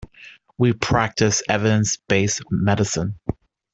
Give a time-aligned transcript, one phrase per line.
[0.57, 3.19] We practice evidence-based medicine.